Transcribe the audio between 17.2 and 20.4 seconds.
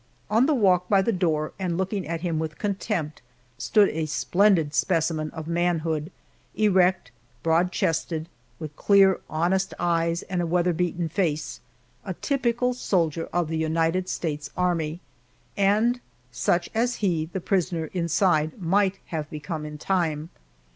the prisoner inside might have become in time.